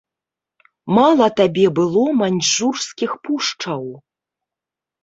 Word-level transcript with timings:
Мала 0.99 1.27
табе 1.39 1.67
было 1.81 2.03
маньчжурскіх 2.23 3.11
пушчаў? 3.27 3.85